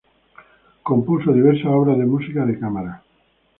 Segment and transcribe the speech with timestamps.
[0.81, 3.03] Compuso diversas obras de música de cámara.